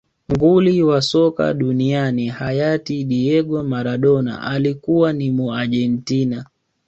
nguli 0.31 0.83
wa 0.83 1.01
soka 1.01 1.53
duniani 1.53 2.27
hayati 2.27 3.03
diego 3.03 3.63
maradona 3.63 4.41
alikuwa 4.41 5.13
ni 5.13 5.31
muargentina 5.31 6.45